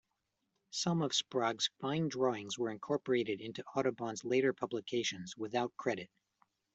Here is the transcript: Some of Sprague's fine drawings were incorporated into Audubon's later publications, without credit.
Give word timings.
Some 0.71 1.03
of 1.03 1.13
Sprague's 1.13 1.69
fine 1.79 2.07
drawings 2.09 2.57
were 2.57 2.71
incorporated 2.71 3.39
into 3.39 3.63
Audubon's 3.75 4.23
later 4.25 4.51
publications, 4.51 5.37
without 5.37 5.77
credit. 5.77 6.09